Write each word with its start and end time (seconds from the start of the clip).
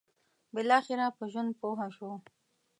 بالاخره 0.53 1.05
په 1.17 1.23
ژوند 1.31 1.51
پوه 1.59 1.85
شو. 1.95 2.11